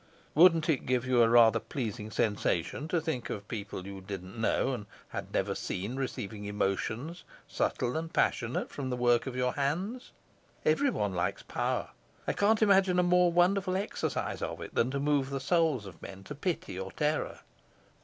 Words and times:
"Wouldn't 0.33 0.67
it 0.67 0.87
give 0.87 1.05
you 1.05 1.21
a 1.21 1.29
rather 1.29 1.59
pleasing 1.59 2.09
sensation 2.09 2.87
to 2.87 2.99
think 2.99 3.29
of 3.29 3.47
people 3.47 3.85
you 3.85 4.01
didn't 4.01 4.35
know 4.35 4.73
and 4.73 4.87
had 5.09 5.31
never 5.31 5.53
seen 5.53 5.95
receiving 5.95 6.45
emotions, 6.45 7.23
subtle 7.47 7.95
and 7.95 8.11
passionate, 8.11 8.71
from 8.71 8.89
the 8.89 8.95
work 8.95 9.27
of 9.27 9.35
your 9.35 9.53
hands? 9.53 10.09
Everyone 10.65 11.13
likes 11.13 11.43
power. 11.43 11.91
I 12.27 12.33
can't 12.33 12.63
imagine 12.63 12.97
a 12.97 13.03
more 13.03 13.31
wonderful 13.31 13.77
exercise 13.77 14.41
of 14.41 14.59
it 14.59 14.73
than 14.73 14.89
to 14.89 14.99
move 14.99 15.29
the 15.29 15.39
souls 15.39 15.85
of 15.85 16.01
men 16.01 16.23
to 16.23 16.33
pity 16.33 16.79
or 16.79 16.91
terror." 16.91 17.41